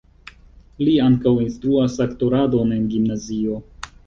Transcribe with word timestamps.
Li 0.87 0.95
ankaŭ 1.07 1.33
instruas 1.43 1.99
aktoradon 2.07 2.73
en 2.79 2.89
gimnazio. 2.97 3.61